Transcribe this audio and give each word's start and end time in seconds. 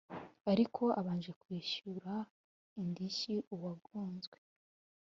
ariko 0.51 0.83
abanje 0.99 1.31
kwishyura 1.41 2.13
indishyi 2.81 3.35
uwagonzwe 3.53 4.37